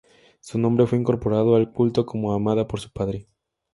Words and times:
Su 0.39 0.57
nombre 0.57 0.87
fue 0.87 0.97
incorporado 0.97 1.55
al 1.55 1.71
culto 1.71 2.07
como 2.07 2.33
"Amada 2.33 2.67
por 2.67 2.79
su 2.79 2.91
padre". 2.91 3.27